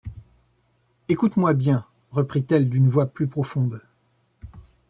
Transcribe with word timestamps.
Écoute-moi 1.09 1.53
bien, 1.53 1.85
reprit-elle 2.09 2.67
d’une 2.67 2.87
voix 2.87 3.05
plus 3.05 3.27
profonde. 3.27 3.83